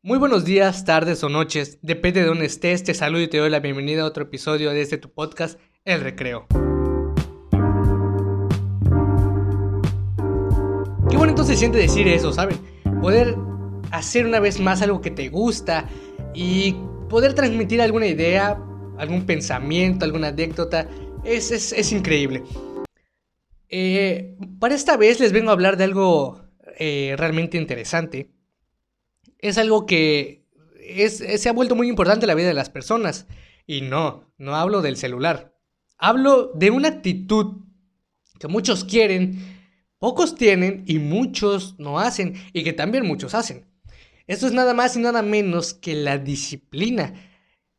[0.00, 3.50] Muy buenos días, tardes o noches, depende de dónde estés, te saludo y te doy
[3.50, 6.46] la bienvenida a otro episodio de este tu podcast, El Recreo.
[11.10, 12.58] Qué bonito se siente decir eso, ¿saben?
[13.02, 13.34] Poder
[13.90, 15.88] hacer una vez más algo que te gusta
[16.32, 16.76] y
[17.08, 18.56] poder transmitir alguna idea,
[18.98, 20.88] algún pensamiento, alguna anécdota,
[21.24, 22.44] es, es, increíble.
[23.68, 26.40] Eh, para esta vez les vengo a hablar de algo
[26.78, 28.37] eh, realmente interesante.
[29.38, 30.44] Es algo que
[31.08, 33.26] se ha vuelto muy importante en la vida de las personas.
[33.66, 35.54] Y no, no hablo del celular.
[35.98, 37.64] Hablo de una actitud
[38.38, 39.38] que muchos quieren,
[39.98, 43.66] pocos tienen y muchos no hacen y que también muchos hacen.
[44.26, 47.14] Esto es nada más y nada menos que la disciplina.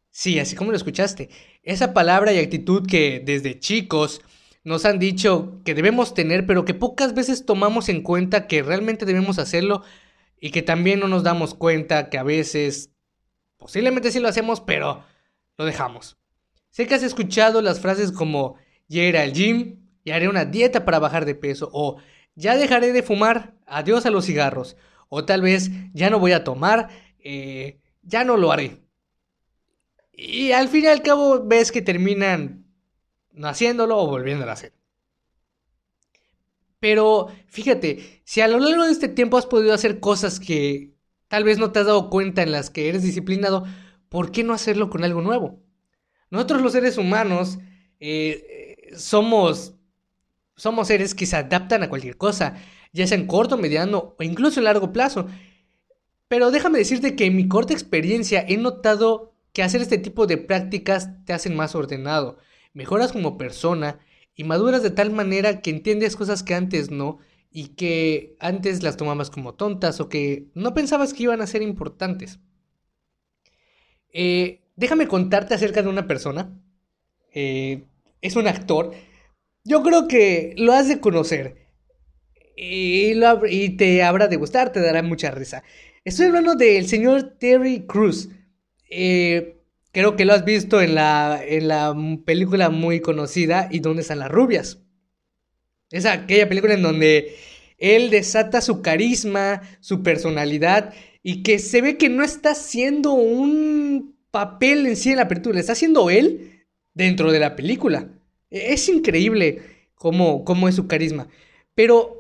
[0.10, 1.30] Sí, así como lo escuchaste.
[1.64, 4.22] Esa palabra y actitud que desde chicos
[4.64, 9.06] nos han dicho que debemos tener, pero que pocas veces tomamos en cuenta que realmente
[9.06, 9.84] debemos hacerlo
[10.40, 12.92] y que también no nos damos cuenta que a veces
[13.58, 15.04] posiblemente sí lo hacemos, pero
[15.58, 16.18] lo dejamos.
[16.70, 18.56] Sé que has escuchado las frases como
[18.88, 21.98] ya iré al gym y haré una dieta para bajar de peso o
[22.36, 24.78] ya dejaré de fumar, adiós a los cigarros
[25.10, 28.78] o tal vez ya no voy a tomar, eh, ya no lo haré.
[30.14, 32.66] Y al fin y al cabo ves que terminan
[33.42, 34.74] haciéndolo o volviéndolo a hacer.
[36.80, 40.96] Pero fíjate, si a lo largo de este tiempo has podido hacer cosas que
[41.28, 43.66] tal vez no te has dado cuenta en las que eres disciplinado,
[44.10, 45.62] ¿por qué no hacerlo con algo nuevo?
[46.32, 47.60] Nosotros los seres humanos
[48.00, 49.76] eh, somos,
[50.56, 52.56] somos seres que se adaptan a cualquier cosa
[52.92, 55.28] ya sea en corto, mediano o incluso en largo plazo.
[56.28, 60.38] Pero déjame decirte que en mi corta experiencia he notado que hacer este tipo de
[60.38, 62.38] prácticas te hacen más ordenado,
[62.74, 64.00] mejoras como persona
[64.40, 67.20] y maduras de tal manera que entiendes cosas que antes no
[67.52, 71.62] y que antes las tomabas como tontas o que no pensabas que iban a ser
[71.62, 72.40] importantes.
[74.14, 76.58] Eh, déjame contarte acerca de una persona.
[77.34, 77.84] Eh,
[78.22, 78.94] es un actor.
[79.66, 81.68] Yo creo que lo has de conocer
[82.56, 83.20] y,
[83.76, 85.64] te habrá de gustar, te dará mucha risa.
[86.06, 88.30] Estoy hablando del señor Terry Cruz.
[88.90, 89.59] Eh,
[89.92, 91.96] creo que lo has visto en la, en la
[92.26, 94.82] película muy conocida ¿Y dónde están las rubias?
[95.92, 97.36] Es aquella película en donde
[97.78, 104.16] él desata su carisma, su personalidad y que se ve que no está haciendo un
[104.32, 108.10] papel en sí en la película, está haciendo él dentro de la película.
[108.50, 109.62] Es increíble
[109.96, 111.28] cómo, cómo es su carisma.
[111.74, 112.20] Pero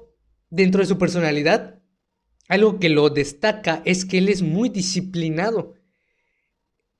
[0.51, 1.79] Dentro de su personalidad,
[2.47, 5.75] algo que lo destaca es que él es muy disciplinado.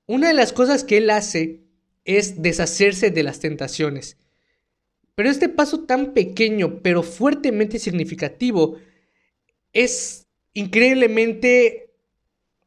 [0.09, 1.62] Una de las cosas que él hace
[2.03, 4.18] es deshacerse de las tentaciones.
[5.14, 8.78] Pero este paso tan pequeño, pero fuertemente significativo,
[9.72, 10.25] es
[10.56, 11.94] increíblemente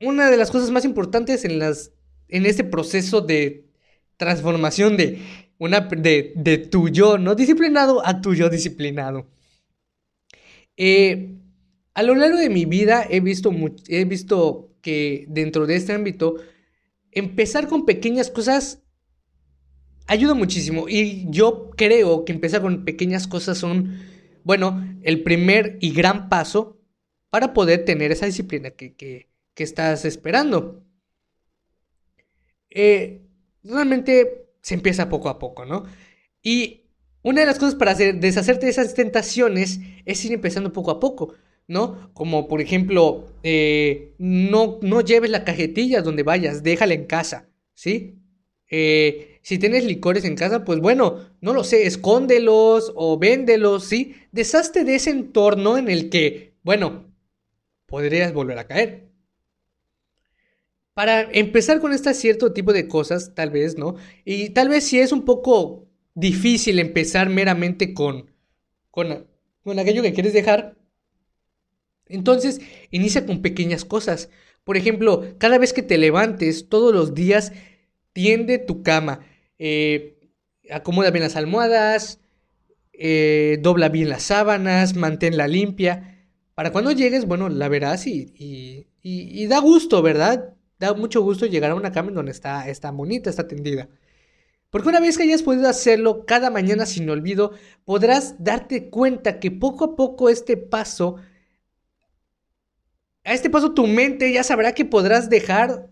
[0.00, 1.90] una de las cosas más importantes en, las,
[2.28, 3.64] en este proceso de
[4.16, 5.18] transformación de,
[5.58, 9.26] una, de, de tu yo no disciplinado a tu yo disciplinado.
[10.76, 11.34] Eh,
[11.92, 13.52] a lo largo de mi vida he visto,
[13.88, 16.36] he visto que dentro de este ámbito,
[17.12, 18.82] empezar con pequeñas cosas
[20.06, 20.88] ayuda muchísimo.
[20.88, 23.98] Y yo creo que empezar con pequeñas cosas son,
[24.44, 26.80] bueno, el primer y gran paso
[27.30, 30.84] para poder tener esa disciplina que, estás esperando.
[32.68, 33.22] Eh,
[33.62, 35.84] realmente se empieza poco a poco, ¿no?
[36.42, 36.82] Y
[37.22, 40.98] una de las cosas para hacer, deshacerte de esas tentaciones es ir empezando poco a
[40.98, 41.34] poco,
[41.72, 42.12] ¿no?
[42.14, 48.18] Como por ejemplo, eh, no, no lleves la cajetilla donde vayas, déjala en casa, ¿sí?
[48.70, 54.14] Eh, si tienes licores en casa, pues bueno, no lo sé, escóndelos o véndelos, ¿sí?
[54.30, 57.12] Deshazte de ese entorno en el que, bueno,
[57.86, 59.08] podrías volver a caer.
[60.94, 63.96] Para empezar con este cierto tipo de cosas, tal vez, ¿no?
[64.24, 68.30] Y tal vez si es un poco difícil empezar meramente con,
[68.90, 69.26] con,
[69.62, 70.76] con aquello que quieres dejar.
[72.12, 74.28] Entonces, inicia con pequeñas cosas.
[74.64, 77.52] Por ejemplo, cada vez que te levantes, todos los días,
[78.12, 79.20] tiende tu cama.
[79.58, 80.18] Eh,
[80.70, 82.20] acomoda bien las almohadas,
[82.92, 86.26] eh, dobla bien las sábanas, manténla limpia.
[86.54, 88.86] Para cuando llegues, bueno, la verás y,
[89.48, 90.54] da gusto, ¿verdad?
[90.78, 93.88] Da mucho gusto llegar a una cama en donde está, está bonita, está tendida.
[94.70, 97.52] Porque una vez que hayas podido hacerlo cada mañana sin olvido,
[97.84, 101.16] podrás darte cuenta que poco a poco este paso,
[103.24, 105.88] a este paso tu mente ya sabrá que podrás dejar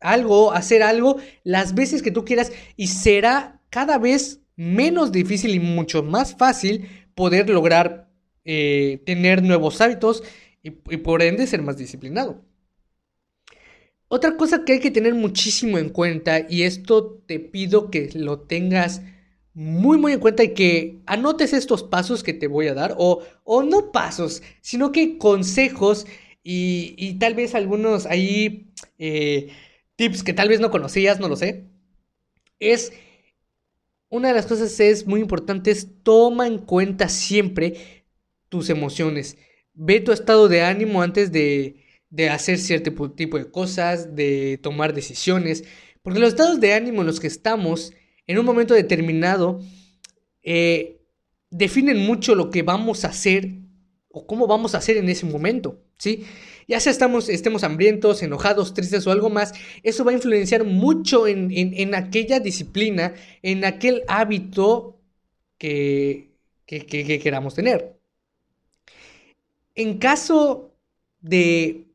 [0.00, 5.60] algo, hacer algo las veces que tú quieras y será cada vez menos difícil y
[5.60, 8.10] mucho más fácil poder lograr
[8.44, 10.22] eh, tener nuevos hábitos
[10.62, 12.42] y por ende ser más disciplinado.
[14.08, 18.40] Otra cosa que hay que tener muchísimo en cuenta, y esto te pido que lo
[18.40, 19.02] tengas
[19.54, 23.22] muy muy en cuenta y que anotes estos pasos que te voy a dar, o,
[23.44, 26.06] o no pasos, sino que consejos
[26.44, 29.48] y, tal vez algunos ahí eh,
[29.96, 31.64] tips que tal vez no conocías, no lo sé,
[32.60, 32.92] es
[34.10, 38.04] una de las cosas es muy importante toma en cuenta siempre
[38.48, 39.36] tus emociones.
[39.72, 44.94] Ve tu estado de ánimo antes de, de hacer cierto tipo de cosas, de tomar
[44.94, 45.64] decisiones,
[46.02, 47.92] porque los estados de ánimo en los que estamos
[48.26, 49.60] en un momento determinado
[50.42, 51.00] eh,
[51.50, 53.56] definen mucho lo que vamos a hacer
[54.08, 56.24] o cómo vamos a hacer en ese momento, ¿sí?
[56.68, 59.52] Ya sea estamos, estemos hambrientos, enojados, tristes o algo más,
[59.82, 65.00] eso va a influenciar mucho en, en, aquella disciplina, en aquel hábito
[65.58, 66.32] que,
[66.66, 67.98] que, que queramos tener.
[69.74, 70.72] En caso
[71.20, 71.86] de,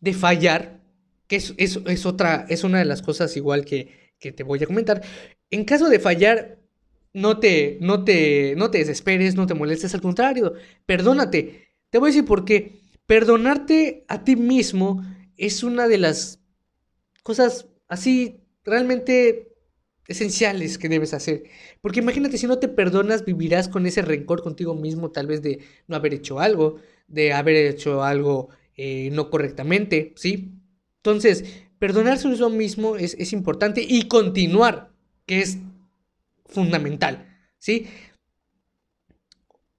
[0.00, 0.80] de fallar,
[1.26, 4.62] que es, es, es, otra, es una de las cosas igual que, que te voy
[4.62, 5.02] a comentar,
[5.50, 6.58] en caso de fallar,
[7.14, 10.54] no te, no te, no te desesperes, no te molestes, al contrario,
[10.86, 11.68] perdónate.
[11.90, 12.80] Te voy a decir por qué.
[13.08, 15.02] Perdonarte a ti mismo
[15.38, 16.42] es una de las
[17.22, 19.54] cosas así realmente
[20.08, 21.44] esenciales que debes hacer.
[21.80, 25.60] Porque imagínate, si no te perdonas, vivirás con ese rencor contigo mismo, tal vez de
[25.86, 26.76] no haber hecho algo,
[27.06, 30.52] de haber hecho algo eh, no correctamente, ¿sí?
[30.96, 31.46] Entonces,
[31.78, 34.92] perdonarse a uno mismo es, es importante y continuar
[35.24, 35.56] que es
[36.44, 37.26] fundamental,
[37.56, 37.86] ¿sí?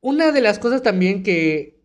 [0.02, 1.79] Una de las cosas también que,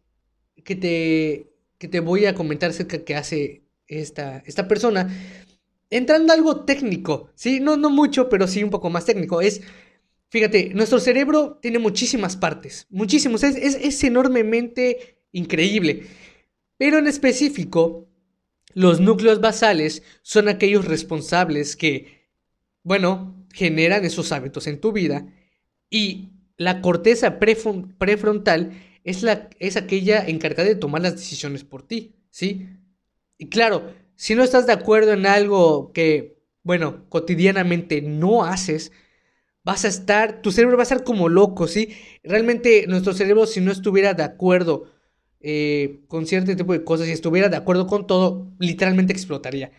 [0.65, 5.09] que, te, que te voy a comentar acerca que hace esta, esta persona,
[5.91, 7.61] entrando a algo técnico, ¿sí?
[7.61, 9.61] No, no mucho, pero sí un poco más técnico, es,
[10.31, 16.05] fíjate, nuestro cerebro tiene muchísimas partes, muchísimos, es, es, es enormemente increíble,
[16.77, 18.09] pero en específico,
[18.75, 22.25] los núcleos basales son aquellos responsables que,
[22.83, 25.27] bueno, generan esos hábitos en tu vida
[25.91, 28.73] y la corteza prefrontal
[29.05, 32.69] es, la, es aquella encargada de tomar las decisiones por ti, ¿sí?
[33.39, 38.93] Y claro, si no estás de acuerdo en algo que, bueno, cotidianamente no haces,
[39.65, 41.91] vas a estar, tu cerebro va a estar como loco, ¿sí?
[42.23, 44.87] Realmente nuestro cerebro si no estuviera de acuerdo
[45.41, 49.73] eh, con cierto tipo de cosas, si estuviera de acuerdo con todo, literalmente explotaría.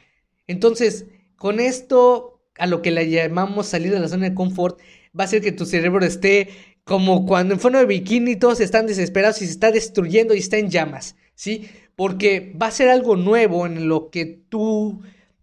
[0.48, 1.08] Entonces,
[1.38, 4.80] con esto a lo que le llamamos salir de la zona de confort,
[5.18, 6.50] va a ser que tu cerebro esté
[6.86, 10.58] como cuando en fondo de bikini todos están desesperados y se está destruyendo y está
[10.58, 11.68] en llamas, ¿sí?
[11.96, 15.02] Porque va a ser algo nuevo en lo que tú,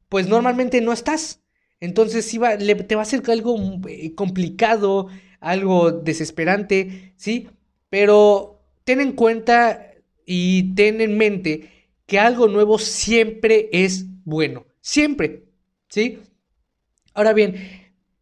[0.09, 1.41] pues normalmente no estás.
[1.81, 3.57] Entonces sí va, te va a ser algo
[3.89, 5.09] eh, complicado,
[5.41, 7.49] algo desesperante, ¿sí?
[7.91, 9.95] Pero ten en cuenta
[10.25, 11.69] y ten en mente
[12.07, 15.43] que algo nuevo siempre es bueno, siempre,
[15.89, 16.21] ¿sí?
[17.15, 17.57] Ahora bien,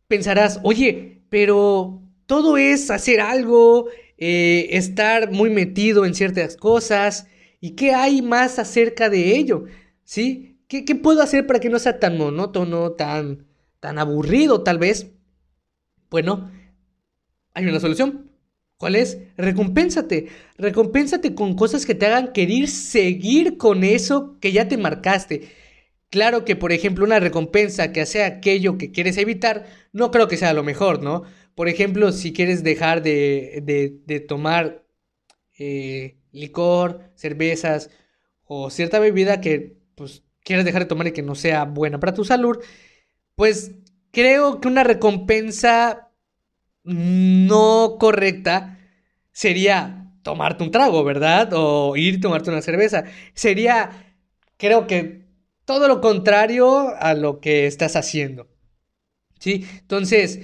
[0.08, 2.00] pensarás, oye, pero
[2.30, 7.26] todo es hacer algo, eh, estar muy metido en ciertas cosas,
[7.60, 9.64] ¿y qué hay más acerca de ello?
[10.04, 10.60] ¿Sí?
[10.68, 13.48] ¿Qué, puedo hacer para que no sea tan monótono, tan,
[13.80, 15.10] tan aburrido tal vez?
[16.08, 16.48] Bueno,
[17.52, 18.30] hay una solución.
[18.76, 19.18] ¿Cuál es?
[19.36, 20.28] Recompénsate.
[20.56, 25.50] Recompénsate con cosas que te hagan querer seguir con eso que ya te marcaste.
[26.10, 30.36] Claro que, por ejemplo, una recompensa que sea aquello que quieres evitar, no creo que
[30.36, 31.24] sea lo mejor, ¿no?
[31.54, 33.62] Por ejemplo, si quieres dejar de,
[34.06, 34.84] de, tomar
[35.58, 37.90] eh, licor, cervezas
[38.44, 42.14] o cierta bebida que pues quieres dejar de tomar y que no sea buena para
[42.14, 42.58] tu salud,
[43.34, 43.72] pues
[44.10, 46.10] creo que una recompensa
[46.84, 48.78] no correcta
[49.32, 51.50] sería tomarte un trago, ¿verdad?
[51.52, 53.04] O ir a tomarte una cerveza.
[53.34, 54.14] Sería,
[54.56, 55.26] creo que
[55.64, 58.48] todo lo contrario a lo que estás haciendo.
[59.38, 59.66] ¿Sí?
[59.80, 60.40] Entonces,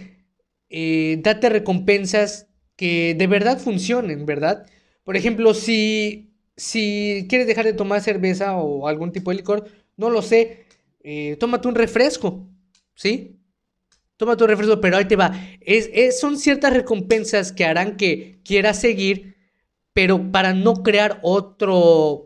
[0.71, 4.67] eh, date recompensas que de verdad funcionen, ¿verdad?
[5.05, 10.11] Por ejemplo, si, si quieres dejar de tomar cerveza o algún tipo de licor, no
[10.11, 10.67] lo sé,
[11.03, 12.49] eh, tómate un refresco,
[12.95, 13.37] ¿sí?
[14.17, 15.33] Tómate un refresco, pero ahí te va.
[15.61, 19.37] Es, son ciertas recompensas que harán que quieras seguir,
[19.93, 22.26] pero para no crear otro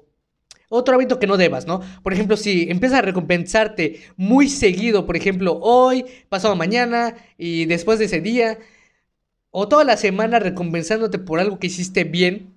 [0.70, 1.82] otro hábito que no debas, ¿no?
[2.02, 7.98] Por ejemplo, si empiezas a recompensarte muy seguido, por ejemplo, hoy, pasado mañana y después
[7.98, 8.56] de ese día,
[9.50, 12.54] o toda la semana recompensándote por algo que hiciste bien,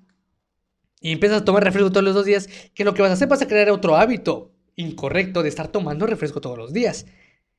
[1.02, 3.28] y empiezas a tomar refresco todos los dos días, que lo que vas a hacer
[3.28, 7.08] vas crear otro hábito incorrecto de estar tomando refresco todos los días.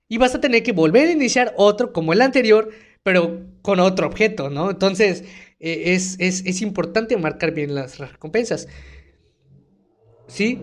[0.09, 2.71] Y vas a tener que volver a iniciar otro como el anterior,
[3.03, 4.71] pero con otro objeto, ¿no?
[4.71, 5.25] Entonces,
[5.59, 8.69] eh, es, es importante marcar bien las recompensas.
[10.27, 10.61] ¿Sí?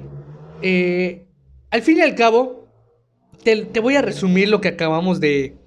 [0.61, 1.27] Eh,
[1.69, 2.67] al fin y al cabo,
[3.43, 5.57] te, voy a resumir lo que acabamos de,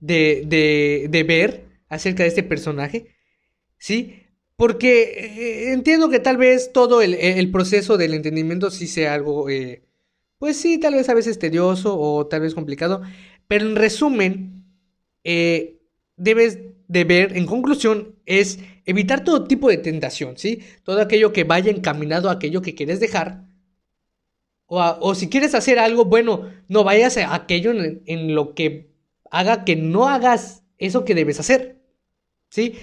[0.00, 3.14] de, de, ver acerca de este personaje,
[3.78, 4.22] ¿sí?
[4.56, 9.82] Porque eh, entiendo que tal vez todo el, proceso del entendimiento sí sea algo, eh,
[10.38, 13.02] pues sí, tal vez a veces tedioso o tal vez complicado,
[13.48, 14.64] pero en resumen,
[16.16, 16.58] debes
[16.88, 20.62] de ver, en conclusión, es evitar todo tipo de tentación, ¿sí?
[20.84, 23.44] Todo aquello que vaya encaminado a aquello que quieres dejar.
[24.66, 28.90] O, si quieres hacer algo, bueno, no vayas a aquello en, lo que
[29.30, 31.82] haga que no hagas eso que debes hacer,
[32.48, 32.76] ¿sí?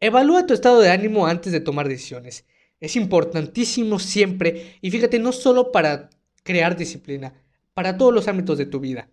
[0.00, 2.44] Evalúa tu estado de ánimo antes de tomar decisiones.
[2.80, 6.10] Es importantísimo siempre, y fíjate, no solo para
[6.42, 7.34] crear disciplina,
[7.72, 9.10] para todos los ámbitos de tu vida.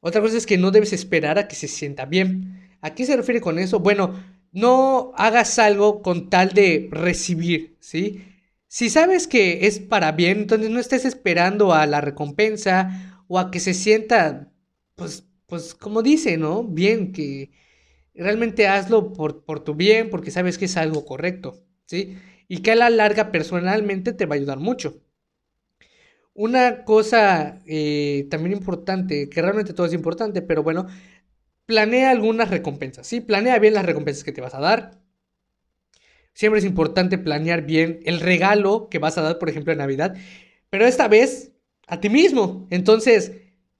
[0.00, 2.76] Otra cosa es que no debes esperar a que se sienta bien.
[2.82, 3.80] ¿A qué se refiere con eso?
[3.80, 8.24] Bueno, no hagas algo con tal de recibir, ¿sí?
[8.68, 13.50] Si sabes que es para bien, entonces no estés esperando a la recompensa o a
[13.50, 14.52] que se sienta,
[14.94, 16.64] pues, pues como dice, ¿no?
[16.64, 17.50] Bien, que
[18.14, 22.18] realmente hazlo por, por tu bien, porque sabes que es algo correcto, ¿sí?
[22.48, 25.00] Y que a la larga personalmente te va a ayudar mucho.
[26.34, 30.86] Una cosa eh, también importante, que realmente todo es importante, pero bueno,
[31.70, 33.20] planea algunas recompensas, ¿sí?
[33.20, 35.00] Planea bien las recompensas que te vas a dar.
[36.34, 40.16] Siempre es importante planear bien el regalo que vas a dar, por ejemplo, en Navidad,
[40.68, 41.52] pero esta vez
[41.86, 42.66] a ti mismo.
[42.70, 43.30] Entonces,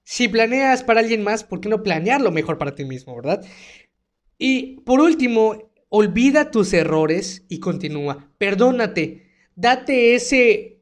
[0.03, 3.43] si planeas para alguien más, ¿por qué no planearlo mejor para ti mismo, verdad?
[4.37, 8.31] Y por último, olvida tus errores y continúa.
[8.37, 9.27] Perdónate.
[9.55, 10.79] Date ese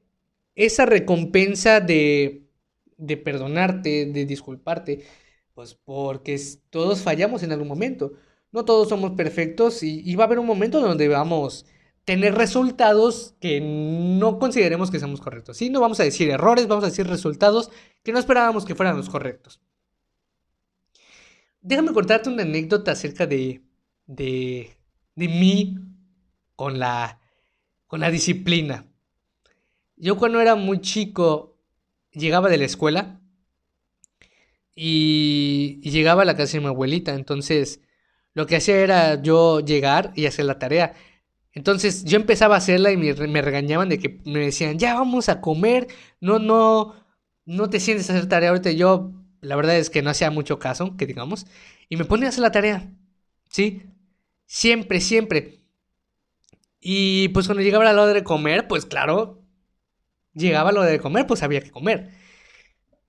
[0.54, 2.44] esa recompensa de,
[2.98, 5.06] de perdonarte, de disculparte,
[5.60, 6.40] pues porque
[6.70, 8.14] todos fallamos en algún momento.
[8.54, 13.36] No todos somos perfectos y, va a haber un momento donde vamos a tener resultados
[13.42, 15.58] que no consideremos que seamos correctos.
[15.58, 17.72] Sí, no vamos a decir errores, vamos a decir resultados
[18.04, 19.60] que no esperábamos que fueran los correctos.
[21.60, 23.62] Déjame contarte una anécdota acerca de,
[24.06, 24.78] de,
[25.16, 25.76] de mí
[26.56, 27.20] con la,
[27.86, 28.88] con la disciplina.
[29.98, 31.58] Yo cuando era muy chico
[32.14, 33.19] llegaba de la escuela
[34.82, 37.14] y, llegaba a la casa de mi abuelita.
[37.14, 37.82] Entonces
[38.34, 40.94] lo que hacía era yo llegar y hacer la tarea.
[41.54, 45.42] Entonces yo empezaba a hacerla y me, regañaban de que me decían, ya vamos a
[45.42, 45.88] comer,
[46.22, 46.96] no, no,
[47.46, 48.72] no te sientes a hacer tarea ahorita.
[48.72, 51.48] Yo, la verdad es que no hacía mucho caso, que digamos,
[51.90, 52.90] y me ponía a hacer la tarea,
[53.50, 53.84] ¿sí?
[54.46, 55.60] Siempre, siempre.
[56.80, 59.42] Y pues cuando llegaba la hora de comer, pues claro,
[60.34, 62.12] llegaba lo de comer, pues había que comer.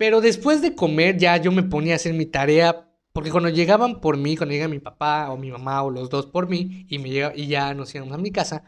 [0.00, 4.00] Pero después de comer ya yo me ponía a hacer mi tarea, porque cuando llegaban
[4.00, 6.98] por mí, cuando llega mi papá o mi mamá o los dos por mí y,
[6.98, 8.64] me y ya nos íbamos a mi casa,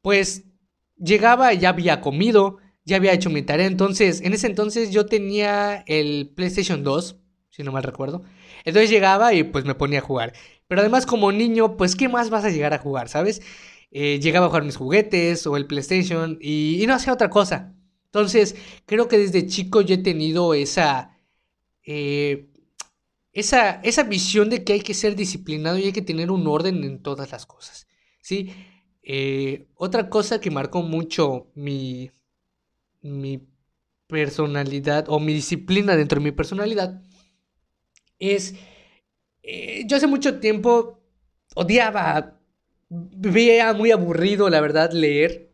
[0.00, 0.46] pues
[0.96, 3.66] llegaba y ya había comido, ya había hecho mi tarea.
[3.66, 7.20] Entonces, en ese entonces yo tenía el PlayStation 2,
[7.50, 8.24] si no mal recuerdo.
[8.64, 10.32] Entonces llegaba y pues me ponía a jugar.
[10.66, 13.42] Pero además como niño, pues ¿qué más vas a llegar a jugar, sabes?
[13.92, 17.76] Eh, llegaba a jugar mis juguetes o el PlayStation y, no hacía otra cosa.
[18.12, 21.16] Entonces, creo que desde chico yo he tenido esa,
[21.84, 22.50] eh,
[23.32, 26.84] esa, esa visión de que hay que ser disciplinado y hay que tener un orden
[26.84, 27.86] en todas las cosas.
[28.20, 28.52] ¿sí?
[29.02, 32.10] Eh, otra cosa que marcó mucho mi,
[33.00, 33.40] mi
[34.06, 37.02] personalidad o mi disciplina dentro de mi personalidad
[38.18, 38.54] es,
[39.86, 41.00] yo hace mucho tiempo
[41.54, 42.38] odiaba
[42.90, 45.51] veía muy aburrido, la verdad, leer.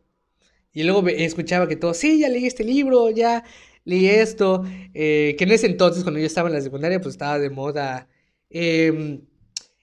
[0.73, 3.45] Y luego escuchaba que todos, sí, ya leí este libro, ya
[3.85, 4.65] leí esto.
[4.95, 8.09] Eh, que en ese entonces, cuando yo estaba en la secundaria, pues estaba de moda
[8.51, 9.23] em,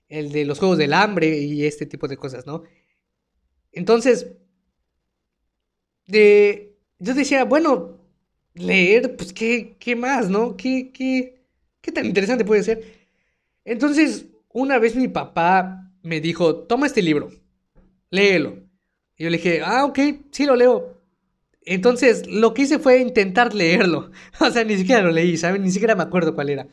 [0.09, 2.63] el de los Juegos del Hambre y este tipo de cosas, ¿no?
[3.71, 4.27] Entonces,
[6.99, 7.99] yo decía, bueno,
[8.53, 10.55] leer, pues, ¿qué, qué más, no?
[10.57, 11.43] ¿Qué, qué,
[11.81, 12.83] ¿Qué tan interesante puede ser?
[13.65, 17.31] Entonces, una vez mi papá me dijo, toma este libro
[18.15, 18.64] léelo.
[19.17, 19.99] Y yo le dije, ah, ok,
[20.31, 21.01] sí lo leo.
[21.61, 24.11] Entonces, lo que hice fue intentar leerlo.
[24.39, 25.63] o sea, ni siquiera lo leí, ¿saben?
[25.63, 26.67] Ni siquiera me acuerdo cuál era.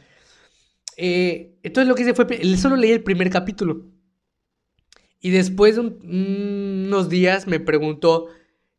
[0.97, 3.87] Eh, entonces, lo que hice fue, solo leí el primer capítulo.
[5.21, 8.27] Y después de unos días me preguntó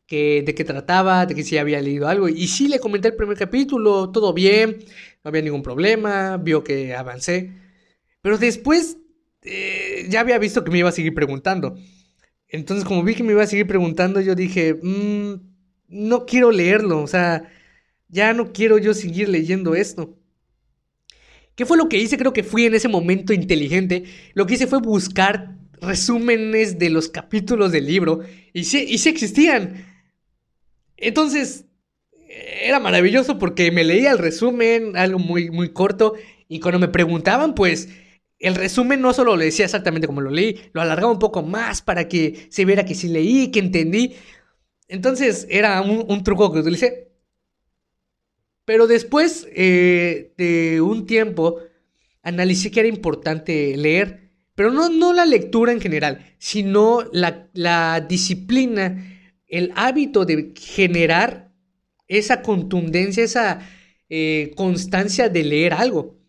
[0.05, 2.27] que, de qué trataba, de que si había leído algo.
[2.27, 4.79] Y sí le comenté el primer capítulo, todo bien,
[5.23, 7.53] no había ningún problema, vio que avancé.
[8.21, 8.97] Pero después
[9.41, 11.77] eh, ya había visto que me iba a seguir preguntando.
[12.53, 15.33] Entonces, como vi que me iba a seguir preguntando, yo dije, mmm,
[15.87, 17.51] no quiero leerlo, o sea,
[18.09, 20.15] ya no quiero yo seguir leyendo esto.
[21.55, 22.15] ¿Qué fue lo que hice?
[22.15, 24.03] Creo que fui en ese momento inteligente.
[24.35, 28.19] Lo que hice fue buscar resúmenes de los capítulos del libro
[28.53, 29.87] y sí, y sí existían.
[30.95, 31.65] Entonces,
[32.61, 36.13] era maravilloso porque me leía el resumen, algo muy, muy corto,
[36.47, 37.89] y cuando me preguntaban, pues
[38.43, 41.81] el resumen no solo lo decía exactamente como lo leí, lo alargaba un poco más
[41.81, 44.15] para que se viera que sí leí, que entendí.
[44.89, 47.09] Entonces era un, truco que utilicé.
[48.65, 51.59] Pero después eh, de un tiempo,
[52.21, 58.01] analicé que era importante leer, pero no, no la lectura en general, sino la, la
[58.01, 61.49] disciplina, el hábito de generar
[62.09, 63.61] esa contundencia, esa
[64.09, 66.22] eh, constancia de leer algo.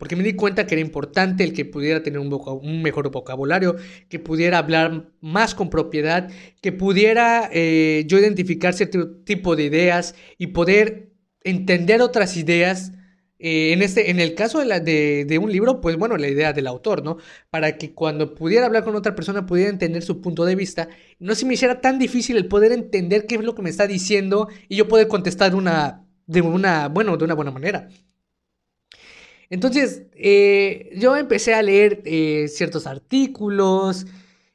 [0.00, 3.76] Porque me di cuenta que era importante el que pudiera tener un, mejor vocabulario,
[4.08, 6.30] que pudiera hablar más con propiedad,
[6.62, 11.10] que pudiera eh, yo identificar cierto tipo de ideas y poder
[11.44, 12.92] entender otras ideas
[13.38, 16.54] eh, en, este, en el caso de, la, de, un libro, pues bueno, la idea
[16.54, 17.18] del autor, ¿no?
[17.50, 20.88] Para que cuando pudiera hablar con otra persona pudiera entender su punto de vista,
[21.18, 23.86] no se me hiciera tan difícil el poder entender qué es lo que me está
[23.86, 27.88] diciendo y yo poder contestar una, de una, bueno, de una buena manera.
[29.50, 34.06] Entonces, eh, yo empecé a leer eh, ciertos artículos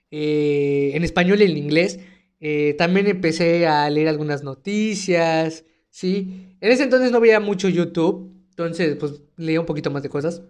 [0.09, 1.99] en español y en inglés.
[2.77, 6.55] también empecé a leer algunas noticias, ¿sí?
[6.61, 8.31] En ese entonces no veía mucho YouTube.
[8.51, 10.41] Entonces, pues leía un poquito más de cosas.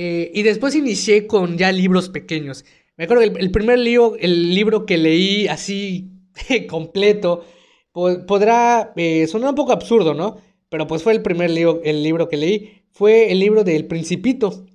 [0.00, 2.64] Eh, y después inicié con ya libros pequeños.
[2.96, 6.10] Me acuerdo que el, primer libro, el libro que leí así
[6.68, 7.44] completo,
[7.92, 10.36] podrá eh, sonar un poco absurdo, ¿no?
[10.68, 12.77] Pero pues fue el primer libro, el libro que leí.
[12.98, 14.66] Fue el libro del Principito.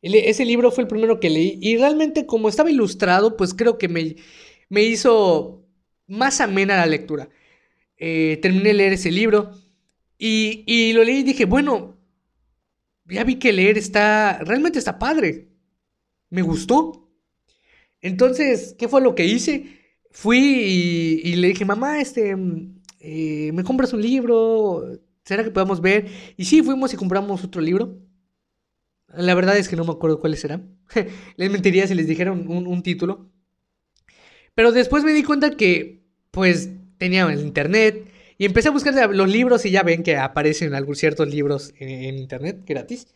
[0.00, 1.58] ese libro fue el primero que leí.
[1.60, 4.16] Y realmente como estaba ilustrado, pues creo que me,
[4.70, 5.66] me hizo
[6.06, 7.28] más amena la lectura.
[7.98, 9.50] Eh, terminé de leer ese libro.
[10.16, 11.98] Y, lo leí y dije, bueno,
[13.04, 15.48] ya vi que leer está, realmente está padre.
[16.30, 17.10] Me gustó.
[18.00, 19.78] Entonces, ¿qué fue lo que hice?
[20.10, 20.38] Fui
[21.22, 22.34] y, le dije, mamá, este,
[23.00, 25.02] eh, ¿me compras un libro?
[25.24, 26.06] ¿Será que podamos ver?
[26.36, 27.98] Y sí, fuimos y compramos otro libro.
[29.08, 30.78] La verdad es que no me acuerdo cuáles eran.
[31.36, 33.30] les mentiría si les dijera un, un, título.
[34.54, 39.30] Pero después me di cuenta que, pues, tenía el internet, y empecé a buscar los
[39.30, 43.06] libros y ya ven que aparecen algunos ciertos libros en, internet gratis.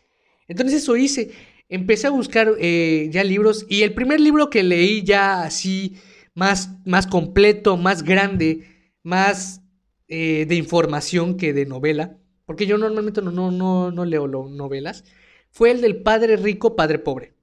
[0.46, 1.32] Entonces eso hice.
[1.68, 5.96] Empecé a buscar eh, ya libros y el primer libro que leí ya así
[6.34, 8.68] más, más completo, más grande,
[9.02, 9.62] más
[10.08, 15.04] eh, de información que de novela, porque yo normalmente no, no, no, no leo novelas,
[15.50, 17.34] fue el del Padre Rico, Padre Pobre.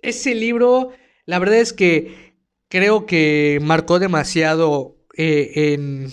[0.00, 0.90] Ese libro,
[1.26, 2.34] la verdad es que
[2.68, 6.08] creo que marcó demasiado eh, en,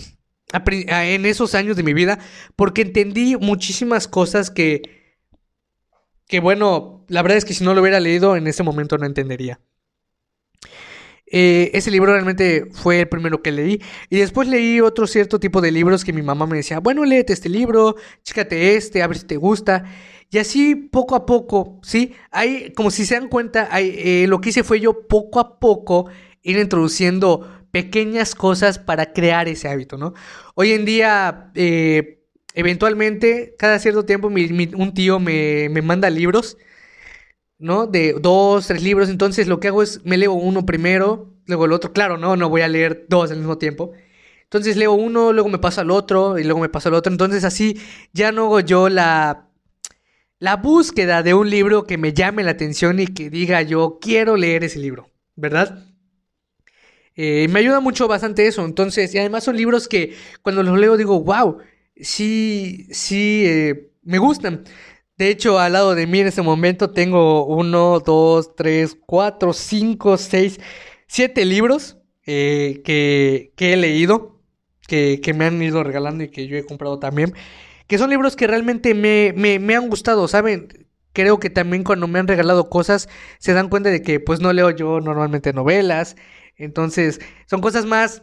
[0.52, 2.18] en esos años de mi vida
[2.56, 4.82] porque entendí muchísimas cosas que,
[6.26, 9.06] que bueno, la verdad es que si no lo hubiera leído en ese momento no
[9.06, 9.60] entendería.
[11.28, 13.82] Eh, ese libro realmente fue el primero que leí.
[14.10, 17.32] Y después leí otro cierto tipo de libros que mi mamá me decía, bueno, léete
[17.32, 19.84] este libro, chécate este, a ver si te gusta.
[20.30, 22.14] Y así poco a poco, ¿sí?
[22.30, 26.08] Hay, como si se dan cuenta, eh, lo que hice fue yo poco a poco
[26.42, 30.14] ir introduciendo pequeñas cosas para crear ese hábito, ¿no?
[30.54, 32.22] Hoy en día, eh,
[32.54, 36.56] eventualmente, cada cierto tiempo, un tío me, manda libros,
[37.58, 37.86] ¿no?
[37.86, 41.72] De dos, tres libros, entonces lo que hago es, me leo uno primero, luego el
[41.72, 43.92] otro, claro, no, no voy a leer dos al mismo tiempo.
[44.44, 47.12] Entonces leo uno, luego me paso al otro y luego me paso al otro.
[47.12, 47.80] Entonces así
[48.12, 49.48] ya no hago yo la,
[50.38, 54.36] la búsqueda de un libro que me llame la atención y que diga yo quiero
[54.36, 55.84] leer ese libro, ¿verdad?
[57.16, 58.64] Eh, me ayuda mucho bastante eso.
[58.64, 61.58] Entonces, y además son libros que cuando los leo digo, wow,
[61.96, 64.64] sí, sí, eh, me gustan.
[65.16, 70.18] De hecho, al lado de mí en este momento tengo uno, dos, tres, cuatro, cinco,
[70.18, 70.60] seis,
[71.06, 74.42] siete libros eh, que, he leído,
[74.86, 77.32] que, me han ido regalando y que yo he comprado también.
[77.86, 80.88] Que son libros que realmente me, me han gustado, ¿saben?
[81.12, 84.52] Creo que también cuando me han regalado cosas se dan cuenta de que pues no
[84.52, 86.16] leo yo normalmente novelas,
[86.56, 88.22] entonces, son cosas más,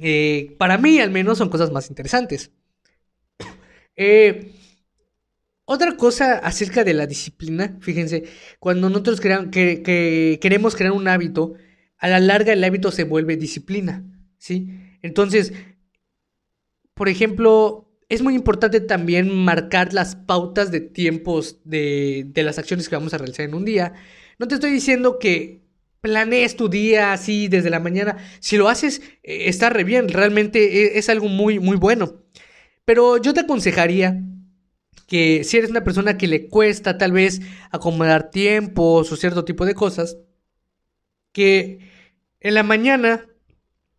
[0.00, 2.52] eh, para mí al menos, son cosas más interesantes.
[4.02, 4.54] Eh,
[5.72, 8.24] otra cosa acerca de la disciplina, fíjense,
[8.58, 11.54] cuando nosotros que, queremos crear un hábito,
[11.96, 14.04] a la larga el hábito se vuelve disciplina,
[14.36, 14.68] ¿sí?
[15.00, 15.52] Entonces,
[16.92, 22.96] por ejemplo, es muy importante también marcar las pautas de tiempos de, las acciones que
[22.96, 23.92] vamos a realizar en un día.
[24.40, 25.62] No te estoy diciendo que
[26.00, 28.16] planees tu día así desde la mañana.
[28.40, 32.24] Si lo haces, eh, está re bien, realmente e, es, algo muy, muy bueno.
[32.84, 34.20] Pero yo te aconsejaría
[35.10, 37.40] que si eres una persona que le cuesta tal vez
[37.72, 40.18] acomodar tiempos o cierto tipo de cosas,
[41.32, 41.80] que
[42.38, 43.26] en la mañana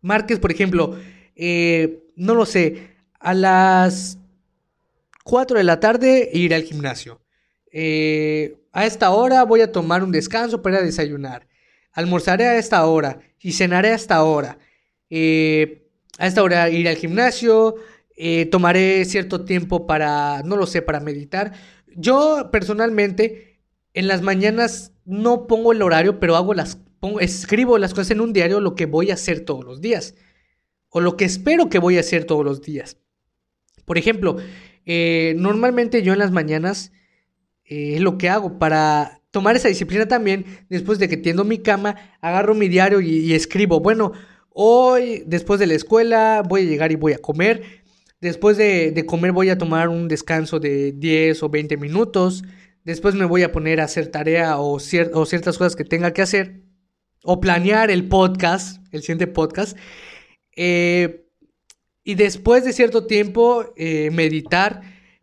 [0.00, 0.98] marques, por ejemplo,
[1.36, 4.16] eh, no lo sé, a las
[5.24, 7.20] 4 de la tarde ir al gimnasio.
[7.70, 11.46] Eh, a esta hora voy a tomar un descanso para desayunar.
[11.92, 14.58] Almorzaré a esta hora y cenaré a esta hora.
[15.10, 17.74] Eh, a esta hora ir al gimnasio,
[18.50, 21.52] tomaré cierto tiempo para, no lo sé, para meditar.
[21.96, 23.60] Yo personalmente
[23.94, 26.78] en las mañanas no pongo el horario, pero hago las,
[27.20, 30.14] escribo las cosas en un diario lo que voy a hacer todos los días
[30.92, 32.98] o lo que espero que voy a hacer todos los días.
[33.84, 34.36] Por ejemplo,
[34.84, 36.92] eh, normalmente yo en las mañanas
[37.64, 40.44] eh, es lo que hago para tomar esa disciplina también.
[40.68, 44.12] Después de que tiendo mi cama, agarro mi diario y, escribo, bueno,
[44.50, 47.81] hoy después de la escuela voy a llegar y voy a comer.
[48.22, 52.44] Después de, comer voy a tomar un descanso de 10 o 20 minutos.
[52.84, 56.62] Después me voy a poner a hacer tarea o, ciertas cosas que tenga que hacer.
[57.24, 59.76] O planear el podcast, el siguiente podcast.
[60.54, 61.26] Eh,
[62.04, 64.82] y después de cierto tiempo, eh, meditar.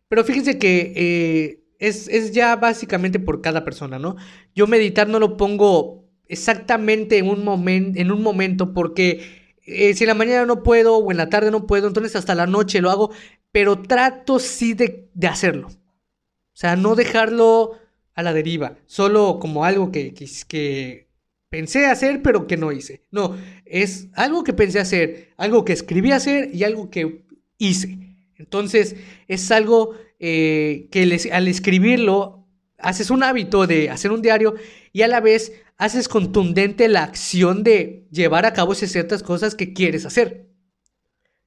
[0.10, 4.18] Pero fíjense que eh, es, ya básicamente por cada persona, ¿no?
[4.56, 9.39] Yo meditar no lo pongo exactamente en un, en un momento porque
[9.70, 12.48] si en la mañana no puedo o en la tarde no puedo, entonces hasta la
[12.48, 13.12] noche lo hago,
[13.52, 15.68] pero trato sí de, de hacerlo.
[15.68, 17.78] O sea, no dejarlo
[18.16, 21.10] a la deriva, solo como algo que, que
[21.50, 23.06] pensé hacer pero que no hice.
[23.12, 27.24] No, es algo que pensé hacer, algo que escribí hacer y algo que
[27.58, 27.98] hice.
[28.36, 28.96] Entonces
[29.28, 34.56] es algo eh, que al escribirlo haces un hábito de hacer un diario
[34.94, 39.74] y a la vez haces contundente la acción de llevar a cabo ciertas cosas que
[39.74, 40.48] quieres hacer.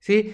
[0.01, 0.33] ¿Sí?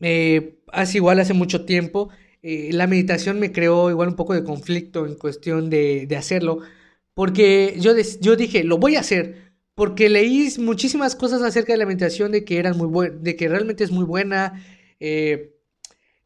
[0.00, 2.10] Eh, hace igual hace mucho tiempo.
[2.42, 6.60] Eh, la meditación me creó igual un poco de conflicto en cuestión de, de hacerlo
[7.18, 9.56] porque yo, yo dije, lo voy a hacer.
[9.74, 13.82] Porque leí muchísimas cosas acerca de la meditación, de que, eran muy de que realmente
[13.82, 14.64] es muy buena.
[15.00, 15.56] Eh,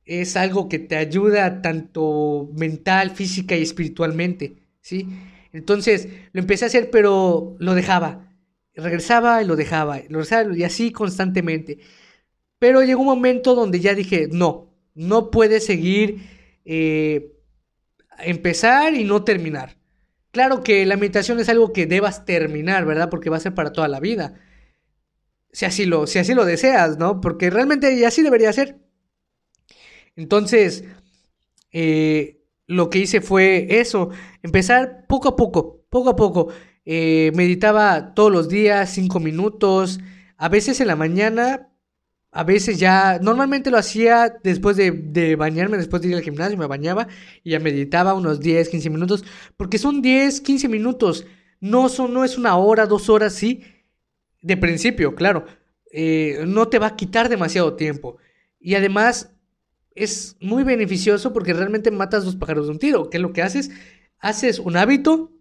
[0.04, 5.08] es algo que te ayuda tanto mental, física y espiritualmente, ¿sí?
[5.52, 8.28] Entonces lo empecé a hacer, pero lo dejaba.
[8.74, 11.78] Regresaba y lo dejaba, lo regresaba y así constantemente.
[12.58, 16.22] Pero llegó un momento donde ya dije, no, no puedes seguir,
[16.64, 17.32] eh,
[18.18, 19.76] empezar y no terminar.
[20.30, 23.10] Claro que la meditación es algo que debas terminar, ¿verdad?
[23.10, 24.40] Porque va a ser para toda la vida.
[25.52, 27.20] Si así lo, si así lo deseas, ¿no?
[27.20, 28.78] Porque realmente así debería ser.
[30.16, 30.84] Entonces,
[31.72, 34.10] eh, lo que hice fue eso,
[34.42, 36.48] empezar poco a poco, poco a poco.
[36.84, 40.00] Eh, meditaba todos los días, cinco minutos,
[40.36, 41.68] a veces en la mañana,
[42.32, 46.66] a veces ya, normalmente lo hacía después de, bañarme, después de ir al gimnasio, me
[46.66, 47.06] bañaba
[47.44, 49.24] y ya meditaba unos 10, 15 minutos,
[49.56, 51.26] porque son 10, 15 minutos,
[51.60, 53.62] no, son, no es una hora, dos horas, sí,
[54.40, 55.44] de principio, claro,
[55.92, 58.16] eh, no te va a quitar demasiado tiempo.
[58.58, 59.32] Y además
[59.94, 63.42] es muy beneficioso porque realmente matas dos pájaros de un tiro, que es lo que
[63.42, 63.70] haces,
[64.18, 65.32] haces un hábito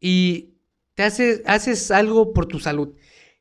[0.00, 0.54] y
[0.94, 2.94] te haces, haces algo por tu salud.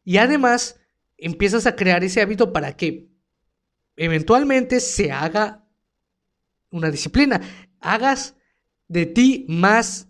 [0.03, 0.79] Y además
[1.17, 3.09] empiezas a crear ese hábito para que
[3.95, 5.65] eventualmente se haga
[6.71, 7.41] una disciplina,
[7.79, 8.35] hagas
[8.87, 10.07] de ti más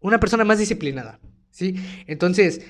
[0.00, 1.74] una persona más disciplinada, ¿sí?
[2.06, 2.60] Entonces,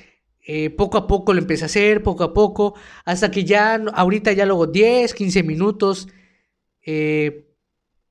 [0.47, 4.33] eh, poco a poco lo empecé a hacer, poco a poco, hasta que ya, ahorita
[4.33, 6.09] ya luego 10, 15 minutos,
[6.87, 7.45] eh,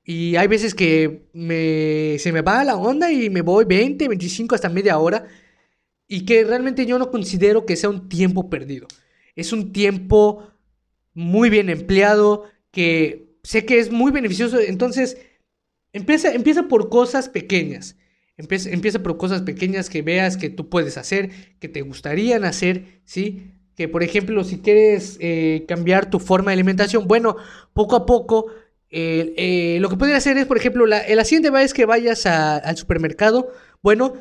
[0.04, 4.54] y hay veces que me, se me va la onda y me voy 20, 25
[4.54, 5.26] hasta media hora,
[6.06, 8.86] y que realmente yo no considero que sea un tiempo perdido
[9.36, 10.50] es un tiempo
[11.14, 14.58] muy bien empleado, que sé que es muy beneficioso.
[14.58, 15.18] Entonces,
[15.92, 17.96] empieza, empieza por cosas pequeñas.
[18.38, 23.00] Empieza, empieza por cosas pequeñas que veas que tú puedes hacer, que te gustarían hacer,
[23.04, 23.52] ¿sí?
[23.76, 27.36] Que, por ejemplo, si quieres eh, cambiar tu forma de alimentación, bueno,
[27.74, 28.46] poco a poco,
[28.90, 32.76] eh, lo que puedes hacer es, por ejemplo, la, la siguiente vez que vayas al
[32.76, 34.14] supermercado, bueno,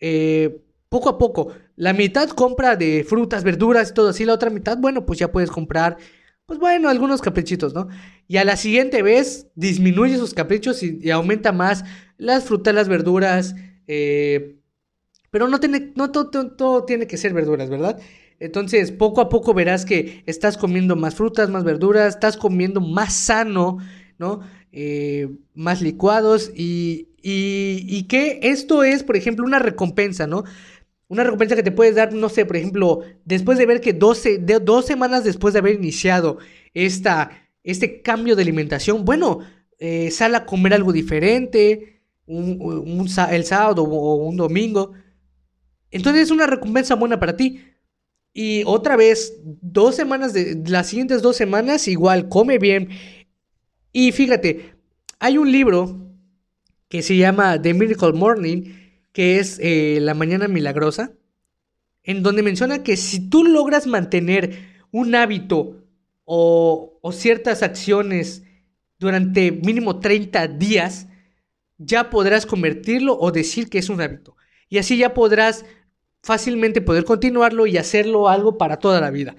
[0.00, 1.54] eh, poco a poco.
[1.76, 5.30] La mitad compra de frutas, verduras y todo así, la otra mitad, bueno, pues ya
[5.30, 5.96] puedes comprar,
[6.46, 7.88] pues bueno, algunos caprichitos, ¿no?
[8.26, 11.84] Y a la siguiente vez disminuye sus caprichos y, aumenta más
[12.18, 13.54] las frutas, las verduras,
[13.86, 14.56] eh,
[15.30, 18.00] pero no, tiene, no todo, todo tiene que ser verduras, ¿verdad?
[18.40, 23.12] Entonces, poco a poco verás que estás comiendo más frutas, más verduras, estás comiendo más
[23.14, 23.78] sano,
[24.18, 24.40] ¿no?
[24.72, 30.44] Eh, más licuados y, y, y, que esto es, por ejemplo, una recompensa, ¿no?
[31.08, 34.38] Una recompensa que te puedes dar, no sé, por ejemplo, después de ver que 12,
[34.38, 36.38] de, dos semanas después de haber iniciado
[36.72, 37.30] esta,
[37.62, 39.40] este cambio de alimentación, bueno,
[39.78, 44.92] eh, sal a comer algo diferente, un, el sábado o un domingo.
[45.90, 47.60] Entonces es una recompensa buena para ti.
[48.32, 52.90] Y otra vez, dos semanas de las siguientes dos semanas, igual, come bien.
[53.92, 54.74] Y fíjate,
[55.18, 56.10] hay un libro
[56.88, 58.72] que se llama The Miracle Morning,
[59.12, 61.12] que es eh, La Mañana Milagrosa,
[62.02, 64.58] en donde menciona que si tú logras mantener
[64.92, 65.84] un hábito
[66.24, 68.44] o, o ciertas acciones
[68.98, 71.08] durante mínimo 30 días,
[71.78, 74.36] ya podrás convertirlo o decir que es un hábito.
[74.68, 75.64] Y así ya podrás
[76.22, 79.36] fácilmente poder continuarlo y hacerlo algo para toda la vida.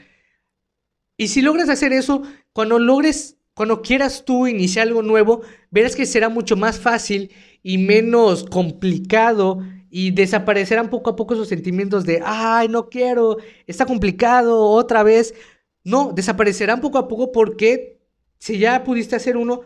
[1.17, 6.06] Y si logras hacer eso, cuando logres, cuando quieras tú iniciar algo nuevo, verás que
[6.06, 12.22] será mucho más fácil y menos complicado y desaparecerán poco a poco esos sentimientos de,
[12.26, 15.36] ay, no quiero, está complicado, otra vez.
[15.84, 18.00] No, desaparecerán poco a poco porque
[18.39, 19.62] si ya pudiste hacer uno,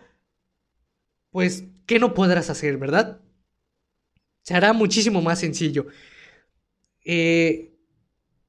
[1.30, 3.22] pues, ¿qué no podrás hacer, verdad?
[4.42, 5.88] Se hará muchísimo más sencillo.
[7.06, 7.72] Eh,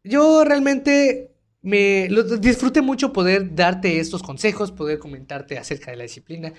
[0.03, 2.09] yo realmente me
[2.41, 6.53] disfruté mucho poder darte estos consejos, poder comentarte acerca de la disciplina.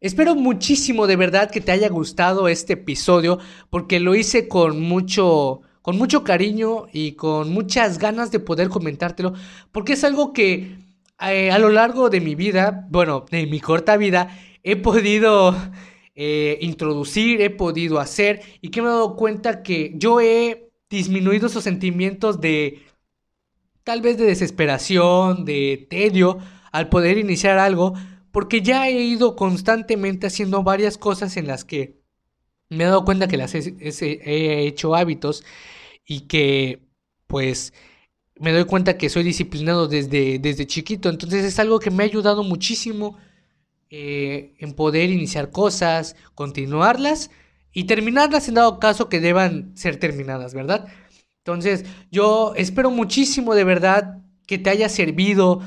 [0.00, 3.38] Espero muchísimo de verdad que te haya gustado este episodio
[3.70, 9.32] porque lo hice con mucho con mucho cariño y con muchas ganas de poder comentártelo
[9.72, 10.76] porque es algo que
[11.20, 15.56] eh, a lo largo de mi vida, bueno, de mi corta vida, he podido
[16.14, 21.46] eh, introducir, he podido hacer y que me he dado cuenta que yo he disminuido
[21.46, 22.82] esos sentimientos de
[23.84, 26.38] tal vez de desesperación, de tedio
[26.72, 27.94] al poder iniciar algo,
[28.32, 32.02] porque ya he ido constantemente haciendo varias cosas en las que
[32.68, 35.44] me he dado cuenta que las he, hecho hábitos
[36.04, 36.80] y que
[37.26, 37.72] pues
[38.38, 42.06] me doy cuenta que soy disciplinado desde, desde chiquito, entonces es algo que me ha
[42.06, 43.18] ayudado muchísimo
[43.88, 47.30] eh, en poder iniciar cosas, continuarlas
[47.76, 50.88] y terminarlas en dado caso que deban ser terminadas, ¿verdad?
[51.40, 55.60] Entonces, yo espero muchísimo de verdad que te haya servido,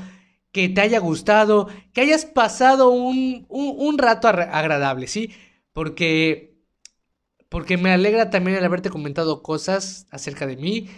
[0.50, 5.30] que te haya gustado, que hayas pasado un, un, rato agradable, ¿sí?
[5.72, 6.56] Porque,
[7.48, 10.88] porque me alegra también el haberte comentado cosas acerca de mí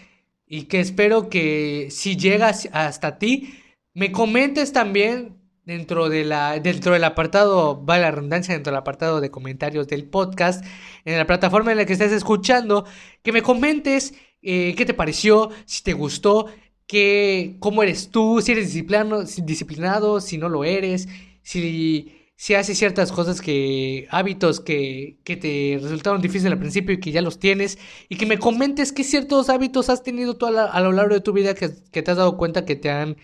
[0.47, 3.61] y que espero que si llegas hasta ti,
[3.93, 9.21] me comentes también dentro, de la, dentro del apartado, va la redundancia, dentro del apartado
[9.21, 10.65] de comentarios del podcast,
[11.05, 12.85] en la plataforma en la que estés escuchando,
[13.23, 16.47] que me comentes eh, qué te pareció, si te gustó,
[16.87, 21.09] qué, cómo eres tú, si eres disciplinado, si no lo eres,
[21.43, 27.01] si, si haces ciertas cosas que, hábitos que, que te resultaron difíciles al principio y
[27.01, 30.81] que ya los tienes, y que me comentes qué ciertos hábitos has tenido tú a,
[30.81, 33.17] lo largo de tu vida que, que te has dado cuenta que te han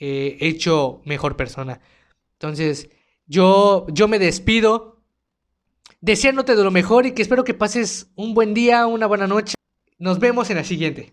[0.00, 1.80] eh, hecho mejor persona.
[2.32, 2.88] Entonces,
[3.26, 5.00] yo, yo me despido
[6.00, 9.54] deseándote de lo mejor y que espero que pases un buen día, una buena noche.
[9.98, 11.12] Nos vemos en la siguiente.